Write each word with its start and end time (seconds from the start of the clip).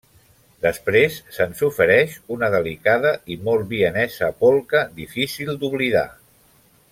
Després 0.65 1.17
se'ns 1.35 1.61
ofereix 1.67 2.15
una 2.35 2.49
delicada 2.55 3.11
i 3.35 3.37
molt 3.49 3.69
vienesa 3.75 4.31
polca 4.41 4.83
difícil 5.01 5.55
d'oblidar. 5.63 6.07